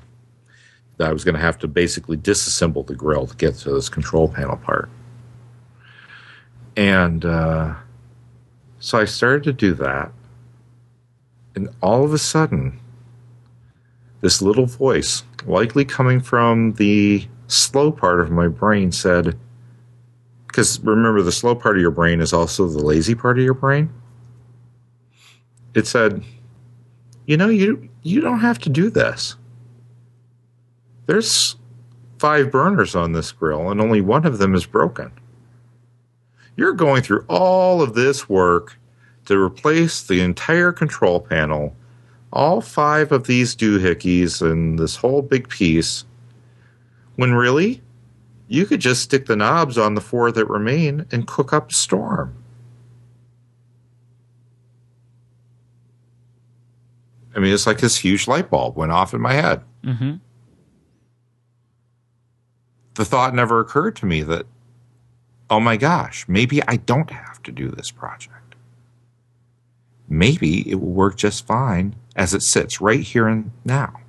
I 1.00 1.13
was 1.13 1.24
going 1.24 1.36
to 1.36 1.41
have 1.41 1.58
to 1.60 1.67
basically 1.67 2.17
disassemble 2.17 2.86
the 2.86 2.96
grill 2.96 3.27
to 3.27 3.36
get 3.36 3.55
to 3.60 3.72
this 3.72 3.89
control 3.89 4.27
panel 4.27 4.58
part 4.58 4.89
and 6.75 7.24
uh, 7.25 7.75
so 8.79 8.98
I 8.98 9.05
started 9.05 9.43
to 9.43 9.53
do 9.53 9.74
that 9.75 10.12
and 11.60 11.69
all 11.81 12.05
of 12.05 12.13
a 12.13 12.17
sudden, 12.17 12.79
this 14.22 14.41
little 14.41 14.65
voice, 14.65 15.24
likely 15.46 15.84
coming 15.84 16.22
from 16.22 16.74
the 16.74 17.27
slow 17.48 17.91
part 17.91 18.22
of 18.22 18.31
my 18.31 18.48
brain, 18.48 18.91
said, 18.91 19.38
because 20.48 20.79
remember, 20.79 21.22
the 21.22 21.31
slow 21.31 21.55
part 21.55 21.75
of 21.75 21.81
your 21.81 21.91
brain 21.91 22.22
is 22.22 22.31
also 22.31 22.67
the 22.67 22.79
lazy 22.79 23.13
part 23.13 23.38
of 23.38 23.43
your 23.43 23.53
brain. 23.53 23.89
It 25.74 25.86
said, 25.86 26.24
you 27.30 27.38
know, 27.38 27.48
you, 27.48 27.88
you 28.02 28.22
don't 28.22 28.40
have 28.40 28.58
to 28.58 28.72
do 28.72 28.90
this. 28.90 29.36
There's 31.06 31.58
five 32.18 32.52
burners 32.52 32.96
on 32.96 33.12
this 33.12 33.32
grill, 33.32 33.70
and 33.70 33.80
only 33.80 34.02
one 34.02 34.26
of 34.26 34.40
them 34.40 34.56
is 34.56 34.66
broken. 34.66 35.12
You're 36.56 36.74
going 36.74 37.04
through 37.04 37.26
all 37.30 37.84
of 37.84 37.94
this 37.94 38.28
work 38.28 38.80
to 39.26 39.38
replace 39.40 40.02
the 40.02 40.22
entire 40.22 40.72
control 40.72 41.20
panel, 41.20 41.76
all 42.34 42.62
five 42.62 43.12
of 43.12 43.28
these 43.28 43.56
doohickeys 43.56 44.42
and 44.42 44.80
this 44.80 44.96
whole 44.96 45.22
big 45.22 45.50
piece, 45.50 46.06
when 47.16 47.36
really 47.36 47.84
you 48.48 48.66
could 48.66 48.82
just 48.82 49.04
stick 49.04 49.28
the 49.28 49.36
knobs 49.36 49.78
on 49.78 49.94
the 49.94 50.02
four 50.02 50.32
that 50.32 50.50
remain 50.50 51.06
and 51.12 51.28
cook 51.28 51.54
up 51.54 51.70
a 51.70 51.74
storm. 51.76 52.36
I 57.36 57.40
mean, 57.40 57.54
it's 57.54 57.68
like 57.68 57.80
this 57.80 57.98
huge 57.98 58.28
light 58.28 58.50
bulb 58.50 58.76
went 58.76 58.92
off 58.92 59.14
in 59.14 59.22
my 59.22 59.34
head. 59.34 59.62
Mm-hmm. 59.84 60.16
The 62.96 63.06
thought 63.06 63.34
never 63.34 63.60
occurred 63.60 63.96
to 63.98 64.06
me 64.06 64.24
that, 64.24 64.46
oh 65.50 65.60
my 65.60 65.78
gosh, 65.78 66.26
maybe 66.28 66.62
I 66.68 66.78
don't 66.78 67.12
have 67.12 67.42
to 67.44 67.52
do 67.52 67.70
this 67.70 67.92
project 67.92 68.40
maybe 70.10 70.70
it 70.70 70.76
will 70.76 70.90
work 70.90 71.16
just 71.16 71.46
fine 71.46 71.96
as 72.16 72.34
it 72.34 72.42
sits 72.42 72.82
right 72.82 73.02
here 73.02 73.28
and 73.28 73.52
now. 73.64 74.02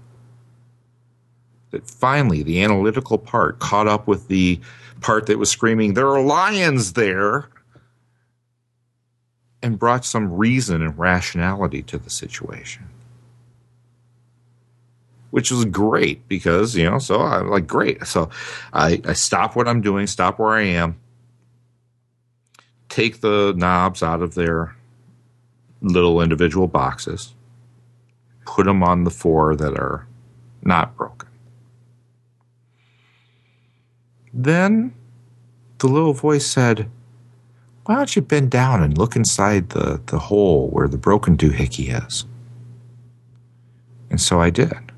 That 1.71 1.89
finally 1.89 2.43
the 2.43 2.63
analytical 2.63 3.19
part 3.19 3.61
caught 3.61 3.87
up 3.87 4.09
with 4.09 4.27
the 4.29 4.61
part 5.01 5.27
that 5.27 5.39
was 5.39 5.51
screaming, 5.51 5.95
There 5.95 6.09
are 6.09 6.23
lions 6.23 6.95
there! 6.95 7.49
and 9.63 9.79
brought 9.79 10.07
some 10.07 10.33
reason 10.33 10.81
and 10.81 10.99
rationality 10.99 11.83
to 11.83 11.99
the 11.99 12.09
situation. 12.09 12.83
Which 15.31 15.51
was 15.51 15.65
great 15.65 16.27
because, 16.27 16.75
you 16.75 16.91
know, 16.91 16.99
so 16.99 17.21
I'm 17.21 17.49
like, 17.49 17.67
great. 17.67 18.05
So 18.07 18.31
I, 18.73 19.01
I 19.05 19.13
stop 19.13 19.55
what 19.55 19.69
I'm 19.69 19.81
doing, 19.81 20.07
stop 20.09 20.39
where 20.39 20.51
I 20.51 20.63
am, 20.63 20.99
take 22.89 23.21
the 23.21 23.55
knobs 23.57 24.03
out 24.03 24.23
of 24.23 24.35
their 24.35 24.77
little 25.81 26.21
individual 26.21 26.67
boxes, 26.67 27.35
put 28.45 28.67
them 28.67 28.83
on 28.83 29.05
the 29.05 29.11
four 29.11 29.55
that 29.57 29.79
are 29.79 30.07
not 30.63 30.97
broken. 30.97 31.29
Then 34.33 34.95
the 35.79 35.89
little 35.89 36.13
voice 36.13 36.47
said, 36.47 36.89
Why 37.85 37.97
don't 37.97 38.15
you 38.15 38.23
bend 38.23 38.51
down 38.51 38.83
and 38.83 38.97
look 38.97 39.17
inside 39.17 39.71
the, 39.71 40.01
the 40.07 40.19
hole 40.19 40.69
where 40.69 40.89
the 40.89 40.99
broken 40.99 41.37
doohickey 41.37 42.07
is? 42.07 42.25
And 44.11 44.21
so 44.21 44.41
I 44.41 44.51
did. 44.51 44.90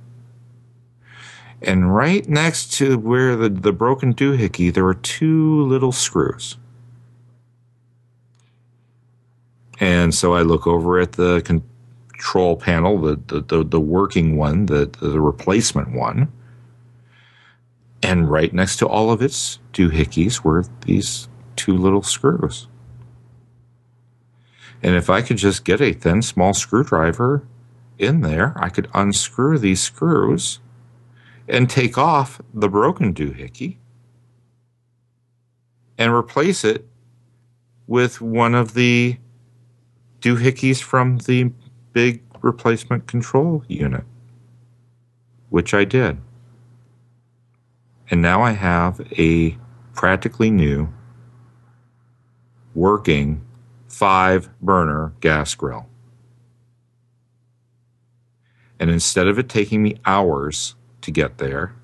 And 1.65 1.95
right 1.95 2.29
next 2.29 2.73
to 2.75 2.99
where 2.99 3.37
the, 3.37 3.49
the 3.49 3.73
broken 3.73 4.15
doohickey, 4.15 4.73
there 4.73 4.85
were 4.85 4.95
two 4.95 5.65
little 5.65 5.93
screws. 5.93 6.57
And 9.79 10.15
so 10.15 10.35
I 10.35 10.43
look 10.43 10.67
over 10.67 10.99
at 10.99 11.13
the 11.13 11.41
control 11.43 12.57
panel, 12.57 12.99
the, 12.99 13.21
the, 13.27 13.41
the, 13.41 13.65
the 13.65 13.81
working 13.81 14.37
one, 14.37 14.67
the, 14.67 14.87
the 15.01 15.21
replacement 15.21 15.93
one. 15.93 16.33
And 18.03 18.31
right 18.31 18.53
next 18.53 18.77
to 18.79 18.89
all 18.89 19.11
of 19.11 19.23
its 19.23 19.61
doohickeys 19.73 20.43
were 20.43 20.65
these 20.87 21.29
two 21.55 21.77
little 21.77 22.03
screws. 22.03 22.67
And 24.83 24.97
if 24.97 25.09
I 25.09 25.23
could 25.23 25.37
just 25.37 25.65
get 25.65 25.81
a 25.81 25.93
thin, 25.93 26.23
small 26.23 26.55
screwdriver 26.55 27.47
in 27.99 28.23
there, 28.23 28.53
I 28.57 28.69
could 28.69 28.89
unscrew 28.95 29.59
these 29.59 29.81
screws 29.81 30.59
and 31.53 31.69
take 31.69 31.99
off 31.99 32.41
the 32.55 32.69
broken 32.69 33.13
doohickey 33.13 33.77
and 35.99 36.11
replace 36.11 36.65
it 36.65 36.89
with 37.87 38.23
one 38.23 38.55
of 38.55 38.73
the 38.73 39.19
doohickeys 40.21 40.83
from 40.83 41.19
the 41.19 41.53
big 41.93 42.23
replacement 42.41 43.07
control 43.07 43.63
unit, 43.69 44.05
which 45.51 45.75
I 45.75 45.85
did. 45.85 46.17
And 48.11 48.23
now 48.23 48.41
I 48.43 48.53
have 48.53 49.03
a 49.19 49.59
practically 49.93 50.51
new 50.51 50.89
working 52.75 53.45
five 53.89 54.49
burner 54.63 55.13
gas 55.21 55.55
grill. 55.55 55.87
And 58.81 58.89
instead 58.91 59.27
of 59.27 59.39
it 59.39 59.51
taking 59.51 59.83
me 59.83 59.99
hours 60.07 60.77
to 61.03 61.11
get 61.11 61.39
there, 61.39 61.75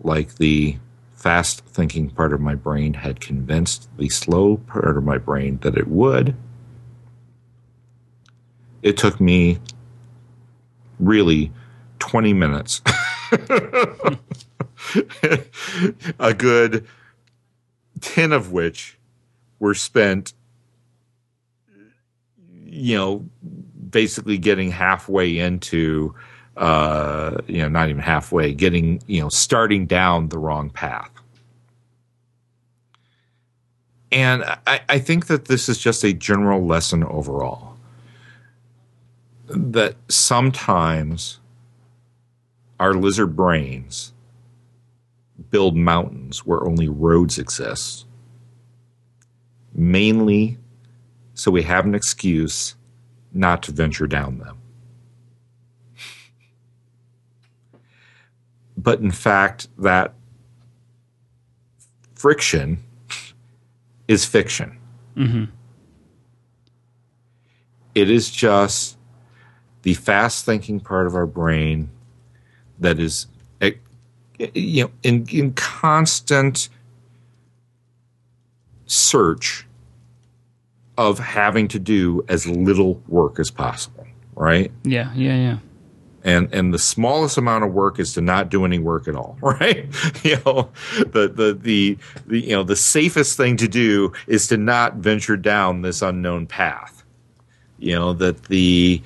like 0.00 0.36
the 0.36 0.76
fast 1.12 1.64
thinking 1.64 2.10
part 2.10 2.32
of 2.32 2.40
my 2.40 2.54
brain 2.54 2.94
had 2.94 3.20
convinced 3.20 3.88
the 3.96 4.08
slow 4.08 4.58
part 4.58 4.96
of 4.96 5.04
my 5.04 5.18
brain 5.18 5.58
that 5.62 5.76
it 5.76 5.88
would, 5.88 6.36
it 8.82 8.96
took 8.98 9.20
me 9.20 9.58
really 11.00 11.50
20 11.98 12.34
minutes. 12.34 12.82
a 16.18 16.34
good 16.34 16.86
10 18.00 18.32
of 18.32 18.52
which 18.52 18.98
were 19.58 19.74
spent, 19.74 20.34
you 22.66 22.96
know, 22.96 23.26
basically 23.90 24.36
getting 24.36 24.70
halfway 24.70 25.38
into, 25.38 26.14
uh, 26.56 27.36
you 27.46 27.58
know, 27.58 27.68
not 27.68 27.88
even 27.88 28.02
halfway, 28.02 28.52
getting, 28.52 29.02
you 29.06 29.20
know, 29.20 29.28
starting 29.28 29.86
down 29.86 30.28
the 30.28 30.38
wrong 30.38 30.70
path. 30.70 31.10
And 34.12 34.44
I, 34.66 34.80
I 34.88 34.98
think 34.98 35.26
that 35.26 35.46
this 35.46 35.68
is 35.68 35.78
just 35.78 36.04
a 36.04 36.12
general 36.12 36.64
lesson 36.64 37.02
overall 37.04 37.76
that 39.46 39.96
sometimes 40.08 41.40
our 42.78 42.94
lizard 42.94 43.34
brains 43.36 44.12
build 45.50 45.76
mountains 45.76 46.46
where 46.46 46.64
only 46.64 46.88
roads 46.88 47.38
exist, 47.38 48.06
mainly 49.74 50.58
so 51.34 51.50
we 51.50 51.62
have 51.62 51.84
an 51.84 51.94
excuse 51.94 52.76
not 53.32 53.62
to 53.64 53.72
venture 53.72 54.06
down 54.06 54.38
them. 54.38 54.56
But 58.84 59.00
in 59.00 59.10
fact, 59.10 59.66
that 59.78 60.12
friction 62.14 62.78
is 64.06 64.26
fiction. 64.26 64.78
Mm-hmm. 65.16 65.44
It 67.94 68.10
is 68.10 68.30
just 68.30 68.98
the 69.82 69.94
fast 69.94 70.44
thinking 70.44 70.80
part 70.80 71.06
of 71.06 71.14
our 71.14 71.26
brain 71.26 71.90
that 72.78 72.98
is 72.98 73.26
eh, 73.60 73.72
you 74.54 74.84
know 74.84 74.90
in, 75.02 75.26
in 75.30 75.52
constant 75.54 76.68
search 78.86 79.66
of 80.98 81.18
having 81.18 81.68
to 81.68 81.78
do 81.78 82.24
as 82.28 82.46
little 82.46 83.00
work 83.08 83.38
as 83.38 83.50
possible 83.50 84.06
right 84.34 84.72
Yeah, 84.84 85.12
yeah, 85.14 85.36
yeah. 85.36 85.58
And 86.24 86.52
and 86.52 86.72
the 86.72 86.78
smallest 86.78 87.36
amount 87.36 87.64
of 87.64 87.72
work 87.72 88.00
is 88.00 88.14
to 88.14 88.20
not 88.20 88.48
do 88.48 88.64
any 88.64 88.78
work 88.78 89.06
at 89.06 89.14
all 89.14 89.38
right? 89.42 89.86
You 90.24 90.36
know 90.44 90.70
the, 90.98 91.28
the 91.28 91.52
the 91.54 91.98
the 92.26 92.40
you 92.40 92.56
know 92.56 92.64
the 92.64 92.76
safest 92.76 93.36
thing 93.36 93.56
to 93.58 93.68
do 93.68 94.12
is 94.26 94.48
to 94.48 94.56
not 94.56 94.94
venture 94.96 95.36
down 95.36 95.82
this 95.82 96.02
unknown 96.02 96.46
path. 96.46 97.04
You 97.78 97.92
know 97.92 98.12
that 98.14 98.44
the 98.44 99.02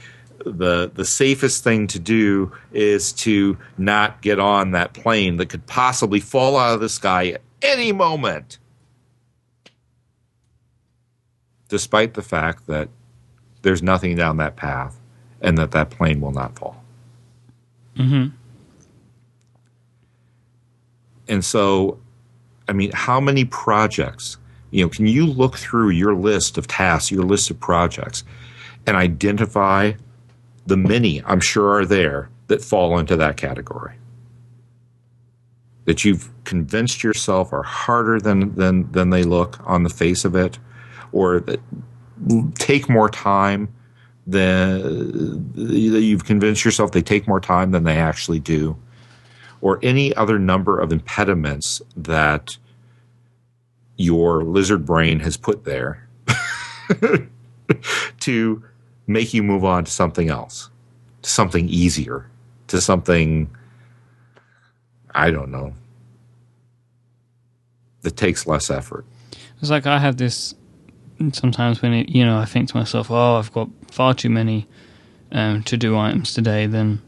the 0.46 0.90
the 0.94 1.04
safest 1.04 1.64
thing 1.64 1.88
to 1.88 1.98
do 1.98 2.52
is 2.72 3.12
to 3.12 3.58
not 3.76 4.22
get 4.22 4.38
on 4.38 4.70
that 4.70 4.92
plane 4.92 5.36
that 5.38 5.46
could 5.46 5.66
possibly 5.66 6.20
fall 6.20 6.56
out 6.56 6.74
of 6.74 6.80
the 6.80 6.88
sky 6.88 7.30
at 7.30 7.40
any 7.60 7.90
moment. 7.92 8.58
Despite 11.68 12.14
the 12.14 12.22
fact 12.22 12.66
that 12.68 12.88
there's 13.62 13.82
nothing 13.82 14.16
down 14.16 14.36
that 14.38 14.56
path 14.56 14.98
and 15.42 15.58
that 15.58 15.72
that 15.72 15.90
plane 15.90 16.20
will 16.20 16.32
not 16.32 16.56
fall 16.58 16.77
Mm-hmm. 17.98 18.28
And 21.28 21.44
so, 21.44 21.98
I 22.68 22.72
mean, 22.72 22.90
how 22.94 23.20
many 23.20 23.44
projects, 23.44 24.38
you 24.70 24.84
know, 24.84 24.88
can 24.88 25.06
you 25.06 25.26
look 25.26 25.56
through 25.56 25.90
your 25.90 26.14
list 26.14 26.56
of 26.56 26.66
tasks, 26.66 27.10
your 27.10 27.24
list 27.24 27.50
of 27.50 27.60
projects, 27.60 28.24
and 28.86 28.96
identify 28.96 29.92
the 30.66 30.76
many 30.76 31.22
I'm 31.24 31.40
sure 31.40 31.70
are 31.70 31.86
there 31.86 32.30
that 32.46 32.62
fall 32.62 32.98
into 32.98 33.16
that 33.16 33.36
category? 33.36 33.94
That 35.84 36.04
you've 36.04 36.30
convinced 36.44 37.02
yourself 37.02 37.52
are 37.52 37.62
harder 37.62 38.20
than, 38.20 38.54
than, 38.54 38.90
than 38.92 39.10
they 39.10 39.24
look 39.24 39.58
on 39.66 39.82
the 39.82 39.90
face 39.90 40.24
of 40.24 40.34
it, 40.34 40.58
or 41.12 41.40
that 41.40 41.60
take 42.54 42.88
more 42.88 43.08
time 43.08 43.72
that 44.28 44.80
you've 45.56 46.24
convinced 46.24 46.64
yourself 46.64 46.92
they 46.92 47.02
take 47.02 47.26
more 47.26 47.40
time 47.40 47.70
than 47.70 47.84
they 47.84 47.96
actually 47.96 48.38
do 48.38 48.76
or 49.60 49.78
any 49.82 50.14
other 50.14 50.38
number 50.38 50.78
of 50.78 50.92
impediments 50.92 51.82
that 51.96 52.56
your 53.96 54.44
lizard 54.44 54.84
brain 54.84 55.18
has 55.20 55.36
put 55.36 55.64
there 55.64 56.08
to 58.20 58.62
make 59.06 59.34
you 59.34 59.42
move 59.42 59.64
on 59.64 59.84
to 59.84 59.90
something 59.90 60.28
else, 60.28 60.70
to 61.22 61.30
something 61.30 61.68
easier, 61.68 62.30
to 62.68 62.80
something, 62.80 63.50
I 65.14 65.30
don't 65.30 65.50
know, 65.50 65.72
that 68.02 68.16
takes 68.16 68.46
less 68.46 68.70
effort. 68.70 69.04
It's 69.60 69.70
like 69.70 69.86
I 69.86 69.98
have 69.98 70.18
this 70.18 70.54
sometimes 71.32 71.82
when 71.82 71.92
it, 71.92 72.08
you 72.08 72.24
know 72.24 72.38
I 72.38 72.44
think 72.44 72.68
to 72.70 72.76
myself, 72.76 73.10
oh, 73.10 73.36
I've 73.36 73.52
got 73.52 73.68
far 73.90 74.14
too 74.14 74.30
many 74.30 74.66
um, 75.32 75.62
to 75.64 75.76
do 75.76 75.96
items 75.96 76.32
today 76.34 76.66
than 76.66 77.02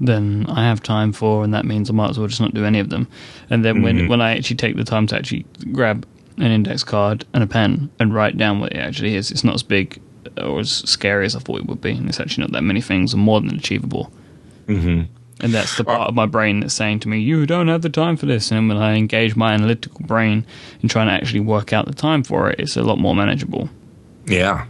than 0.00 0.46
I 0.46 0.64
have 0.64 0.82
time 0.82 1.12
for, 1.12 1.44
and 1.44 1.54
that 1.54 1.64
means 1.64 1.88
I 1.88 1.92
might 1.92 2.10
as 2.10 2.18
well 2.18 2.28
just 2.28 2.40
not 2.40 2.52
do 2.54 2.64
any 2.64 2.80
of 2.80 2.90
them. 2.90 3.06
And 3.50 3.64
then 3.64 3.82
when 3.82 3.98
Mhm. 4.00 4.08
when 4.08 4.20
I 4.20 4.36
actually 4.36 4.56
take 4.56 4.76
the 4.76 4.84
time 4.84 5.06
to 5.08 5.16
actually 5.16 5.46
grab 5.72 6.06
an 6.38 6.50
index 6.50 6.82
card 6.82 7.24
and 7.32 7.44
a 7.44 7.46
pen 7.46 7.90
and 8.00 8.12
write 8.12 8.36
down 8.36 8.58
what 8.60 8.72
it 8.72 8.78
actually 8.78 9.14
is, 9.14 9.30
it's 9.30 9.44
not 9.44 9.54
as 9.54 9.62
big 9.62 10.00
or 10.42 10.58
as 10.60 10.70
scary 10.70 11.26
as 11.26 11.36
I 11.36 11.38
thought 11.38 11.58
it 11.60 11.66
would 11.66 11.80
be, 11.80 11.92
and 11.92 12.08
it's 12.08 12.18
actually 12.18 12.42
not 12.42 12.52
that 12.52 12.62
many 12.64 12.80
things, 12.80 13.14
and 13.14 13.22
more 13.22 13.40
than 13.40 13.54
achievable. 13.54 14.10
Mm-hmm. 14.66 15.02
And 15.40 15.52
that's 15.52 15.76
the 15.76 15.84
part 15.84 16.08
of 16.08 16.14
my 16.14 16.26
brain 16.26 16.60
that's 16.60 16.74
saying 16.74 17.00
to 17.00 17.08
me, 17.08 17.18
"You 17.18 17.44
don't 17.44 17.68
have 17.68 17.82
the 17.82 17.90
time 17.90 18.16
for 18.16 18.26
this." 18.26 18.50
And 18.52 18.68
when 18.68 18.76
I 18.76 18.94
engage 18.94 19.34
my 19.34 19.52
analytical 19.52 20.00
brain 20.06 20.46
in 20.80 20.88
trying 20.88 21.08
to 21.08 21.12
actually 21.12 21.40
work 21.40 21.72
out 21.72 21.86
the 21.86 21.94
time 21.94 22.22
for 22.22 22.50
it, 22.50 22.60
it's 22.60 22.76
a 22.76 22.82
lot 22.82 22.98
more 22.98 23.14
manageable. 23.14 23.68
Yeah. 24.26 24.66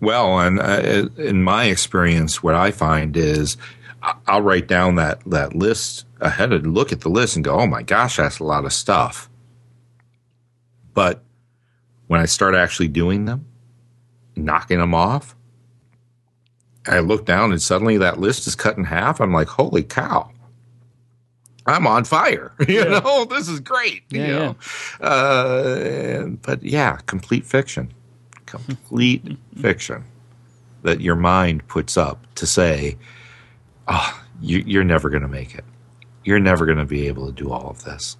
Well, 0.00 0.38
and 0.38 0.60
uh, 0.60 1.08
in 1.20 1.42
my 1.42 1.64
experience, 1.64 2.42
what 2.42 2.54
I 2.54 2.70
find 2.70 3.16
is 3.16 3.56
I'll 4.26 4.42
write 4.42 4.66
down 4.66 4.94
that, 4.94 5.20
that 5.26 5.54
list 5.54 6.06
ahead 6.20 6.52
of 6.52 6.66
look 6.66 6.92
at 6.92 7.00
the 7.00 7.08
list 7.08 7.36
and 7.36 7.44
go, 7.44 7.58
oh 7.58 7.66
my 7.66 7.82
gosh, 7.82 8.16
that's 8.16 8.38
a 8.38 8.44
lot 8.44 8.64
of 8.64 8.72
stuff. 8.72 9.28
But 10.94 11.22
when 12.06 12.20
I 12.20 12.24
start 12.24 12.54
actually 12.54 12.88
doing 12.88 13.26
them, 13.26 13.46
knocking 14.36 14.78
them 14.78 14.94
off, 14.94 15.36
I 16.86 17.00
look 17.00 17.26
down 17.26 17.52
and 17.52 17.60
suddenly 17.60 17.98
that 17.98 18.18
list 18.18 18.46
is 18.46 18.54
cut 18.54 18.76
in 18.78 18.84
half. 18.84 19.20
I'm 19.20 19.32
like, 19.32 19.48
holy 19.48 19.82
cow. 19.82 20.30
I'm 21.66 21.86
on 21.86 22.04
fire. 22.04 22.52
You 22.68 22.84
Yeah. 22.84 23.00
know, 23.00 23.24
this 23.26 23.48
is 23.48 23.60
great. 23.60 24.02
Yeah, 24.10 24.26
you 24.26 24.32
know? 24.32 24.56
Uh, 25.00 26.26
but 26.42 26.62
yeah, 26.62 26.96
complete 27.06 27.44
fiction. 27.44 27.92
Complete 28.46 29.36
fiction 29.56 30.04
that 30.82 31.00
your 31.00 31.16
mind 31.16 31.66
puts 31.68 31.96
up 31.98 32.26
to 32.36 32.46
say, 32.46 32.96
oh, 33.88 34.22
you, 34.40 34.64
you're 34.66 34.84
never 34.84 35.10
going 35.10 35.22
to 35.22 35.28
make 35.28 35.54
it. 35.54 35.64
You're 36.24 36.40
never 36.40 36.64
going 36.64 36.78
to 36.78 36.86
be 36.86 37.06
able 37.08 37.26
to 37.26 37.32
do 37.32 37.52
all 37.52 37.68
of 37.68 37.84
this. 37.84 38.16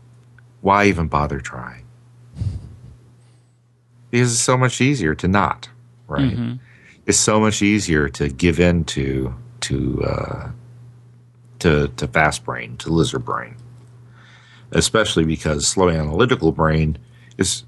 Why 0.60 0.84
even 0.86 1.08
bother 1.08 1.40
trying? 1.40 1.86
Because 4.10 4.32
it's 4.32 4.40
so 4.42 4.56
much 4.58 4.80
easier 4.80 5.14
to 5.14 5.28
not, 5.28 5.68
right? 6.08 6.36
Mhm. 6.36 6.58
It's 7.10 7.18
so 7.18 7.40
much 7.40 7.60
easier 7.60 8.08
to 8.10 8.28
give 8.28 8.60
in 8.60 8.84
to 8.84 9.34
to 9.62 10.04
uh, 10.04 10.50
to 11.58 11.88
to 11.88 12.06
fast 12.06 12.44
brain, 12.44 12.76
to 12.76 12.90
lizard 12.92 13.24
brain, 13.24 13.56
especially 14.70 15.24
because 15.24 15.66
slow 15.66 15.88
analytical 15.88 16.52
brain 16.52 16.98
is 17.36 17.64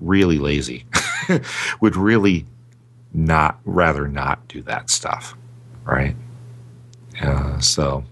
really 0.00 0.36
lazy. 0.36 0.84
Would 1.80 1.96
really 1.96 2.44
not 3.14 3.58
rather 3.64 4.06
not 4.06 4.46
do 4.48 4.60
that 4.64 4.90
stuff, 4.90 5.34
right? 5.84 6.14
Uh, 7.22 7.58
so 7.58 8.04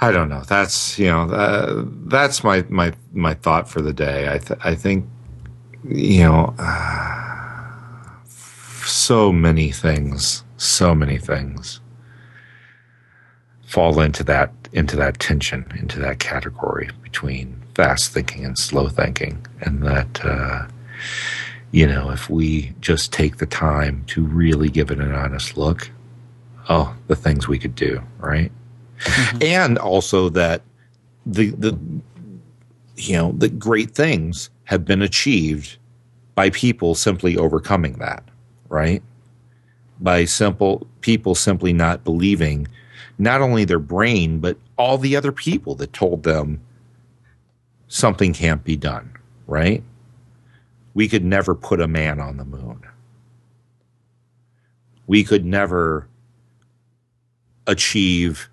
I 0.00 0.12
don't 0.12 0.30
know. 0.30 0.44
That's 0.48 0.98
you 0.98 1.08
know 1.08 1.24
uh, 1.24 1.84
that's 2.06 2.42
my 2.42 2.64
my 2.70 2.94
my 3.12 3.34
thought 3.34 3.68
for 3.68 3.82
the 3.82 3.92
day. 3.92 4.32
I 4.32 4.38
th- 4.38 4.60
I 4.64 4.74
think 4.74 5.06
you 5.84 6.22
know 6.22 6.54
so 8.86 9.32
many 9.32 9.70
things, 9.70 10.44
so 10.56 10.94
many 10.94 11.18
things 11.18 11.80
fall 13.66 14.00
into 14.00 14.22
that 14.24 14.52
into 14.72 14.96
that 14.96 15.18
tension, 15.18 15.66
into 15.78 15.98
that 15.98 16.18
category 16.18 16.88
between 17.02 17.62
fast 17.74 18.12
thinking 18.12 18.44
and 18.44 18.58
slow 18.58 18.88
thinking, 18.88 19.44
and 19.60 19.82
that 19.82 20.24
uh, 20.24 20.66
you 21.72 21.86
know 21.86 22.10
if 22.10 22.30
we 22.30 22.72
just 22.80 23.12
take 23.12 23.36
the 23.36 23.46
time 23.46 24.04
to 24.06 24.24
really 24.24 24.68
give 24.68 24.90
it 24.90 25.00
an 25.00 25.12
honest 25.12 25.56
look, 25.56 25.90
oh, 26.68 26.94
the 27.08 27.16
things 27.16 27.48
we 27.48 27.58
could 27.58 27.74
do, 27.74 28.02
right? 28.18 28.52
And 29.42 29.78
also 29.78 30.28
that 30.30 30.62
the 31.26 31.50
the 31.50 31.78
you 32.96 33.16
know 33.16 33.32
the 33.32 33.48
great 33.48 33.90
things 33.90 34.48
have 34.64 34.84
been 34.84 35.02
achieved 35.02 35.76
by 36.34 36.50
people 36.50 36.94
simply 36.94 37.36
overcoming 37.36 37.94
that 37.94 38.22
right? 38.68 39.02
By 40.00 40.24
simple 40.24 40.86
people 41.00 41.34
simply 41.34 41.72
not 41.72 42.04
believing 42.04 42.68
not 43.18 43.40
only 43.40 43.64
their 43.64 43.78
brain, 43.78 44.40
but 44.40 44.58
all 44.76 44.98
the 44.98 45.16
other 45.16 45.32
people 45.32 45.74
that 45.76 45.92
told 45.92 46.22
them 46.22 46.60
something 47.88 48.32
can't 48.32 48.64
be 48.64 48.76
done, 48.76 49.12
right? 49.46 49.82
We 50.94 51.08
could 51.08 51.24
never 51.24 51.54
put 51.54 51.80
a 51.80 51.88
man 51.88 52.20
on 52.20 52.36
the 52.36 52.44
moon. 52.44 52.82
We 55.06 55.24
could 55.24 55.44
never 55.44 56.08
achieve 57.66 58.48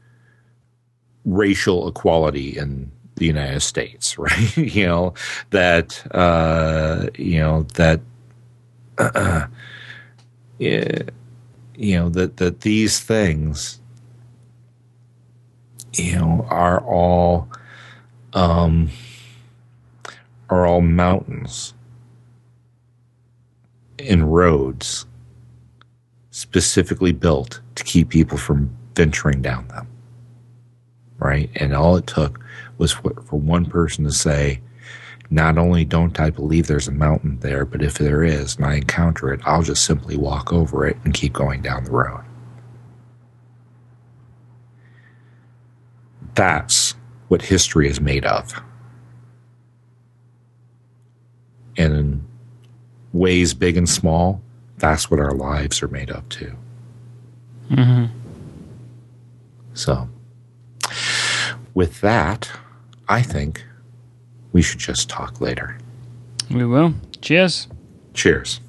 racial 1.26 1.88
equality 1.88 2.58
in 2.58 2.92
the 3.16 3.26
United 3.26 3.62
States, 3.62 4.18
right? 4.18 4.58
you 4.58 4.86
know, 4.86 5.14
that, 5.52 6.06
uh, 6.14 7.08
you 7.18 7.40
know, 7.40 7.64
that, 7.76 8.02
uh, 8.98 9.48
you 10.60 11.06
know 11.78 12.10
that 12.10 12.38
that 12.38 12.62
these 12.62 13.00
things 13.00 13.80
you 15.94 16.16
know 16.16 16.46
are 16.50 16.80
all 16.82 17.48
um 18.34 18.90
are 20.50 20.66
all 20.66 20.82
mountains 20.82 21.74
and 24.00 24.34
roads 24.34 25.06
specifically 26.32 27.12
built 27.12 27.62
to 27.76 27.84
keep 27.84 28.10
people 28.10 28.38
from 28.38 28.76
venturing 28.96 29.42
down 29.42 29.68
them. 29.68 29.88
Right? 31.20 31.50
And 31.56 31.74
all 31.74 31.96
it 31.96 32.08
took 32.08 32.40
was 32.78 32.92
for, 32.92 33.14
for 33.24 33.40
one 33.40 33.66
person 33.66 34.04
to 34.06 34.12
say 34.12 34.62
Not 35.34 35.58
only 35.58 35.84
don't 35.84 36.20
I 36.20 36.30
believe 36.30 36.68
there's 36.68 36.88
a 36.88 36.92
mountain 36.92 37.40
there, 37.40 37.66
but 37.66 37.82
if 37.82 37.96
there 37.96 38.24
is 38.24 38.56
and 38.56 38.68
I 38.68 38.76
encounter 38.76 39.34
it, 39.34 39.42
I'll 39.46 39.64
just 39.64 39.84
simply 39.84 40.16
walk 40.16 40.54
over 40.54 40.86
it 40.86 40.96
and 41.04 41.12
keep 41.12 41.34
going 41.34 41.64
down 41.64 41.86
the 41.86 41.92
road. 41.92 42.24
That's 46.36 46.94
what 47.30 47.42
history 47.42 47.90
is 47.90 48.00
made 48.00 48.26
of. 48.26 48.54
And 51.78 51.96
in 51.96 52.28
ways 53.12 53.56
big 53.56 53.76
and 53.76 53.90
small, 53.90 54.40
that's 54.78 55.10
what 55.10 55.20
our 55.20 55.34
lives 55.34 55.82
are 55.82 55.88
made 55.88 56.12
of 56.12 56.30
too. 56.30 56.56
Mm-hmm. 57.72 58.16
So, 59.74 60.08
with 61.74 62.02
that, 62.02 62.52
I 63.10 63.24
think 63.24 63.66
we 64.54 64.62
should 64.62 64.80
just 64.80 65.10
talk 65.10 65.42
later. 65.42 65.78
We 66.50 66.66
will. 66.66 66.94
Cheers. 67.22 67.68
Cheers. 68.14 68.62